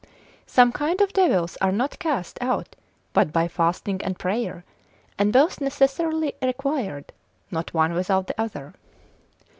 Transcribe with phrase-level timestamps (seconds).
[0.47, 2.75] Some kind of devils are not cast out
[3.13, 4.63] but by fasting and prayer,
[5.19, 7.13] and both necessarily required,
[7.51, 8.73] not one without the other.